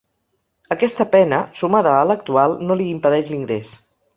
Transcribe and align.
Aquesta 0.75 1.05
pena, 1.11 1.41
sumada 1.61 1.91
a 1.99 2.09
l’actual, 2.13 2.59
no 2.71 2.79
li 2.81 2.89
impedeix 2.95 3.31
l’ingrés. 3.35 3.79